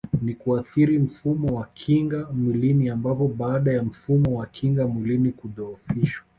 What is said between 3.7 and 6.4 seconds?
ya mfumo wa kinga mwilini kudhohofishwa